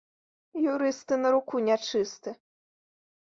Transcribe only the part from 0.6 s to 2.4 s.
Юрысты на руку нячысты